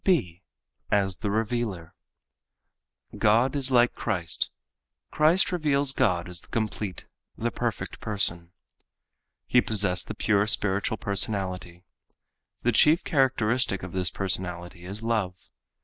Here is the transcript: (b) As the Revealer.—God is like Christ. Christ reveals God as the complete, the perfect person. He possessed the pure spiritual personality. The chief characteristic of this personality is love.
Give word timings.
(b) 0.03 0.41
As 0.89 1.17
the 1.17 1.29
Revealer.—God 1.29 3.55
is 3.55 3.69
like 3.69 3.93
Christ. 3.93 4.49
Christ 5.11 5.51
reveals 5.51 5.93
God 5.93 6.27
as 6.27 6.41
the 6.41 6.47
complete, 6.47 7.05
the 7.37 7.51
perfect 7.51 7.99
person. 7.99 8.51
He 9.45 9.61
possessed 9.61 10.07
the 10.07 10.15
pure 10.15 10.47
spiritual 10.47 10.97
personality. 10.97 11.83
The 12.63 12.71
chief 12.71 13.03
characteristic 13.03 13.83
of 13.83 13.91
this 13.91 14.09
personality 14.09 14.85
is 14.87 15.03
love. 15.03 15.51